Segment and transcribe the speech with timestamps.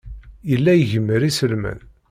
[0.49, 1.79] Yella igemmer iselman.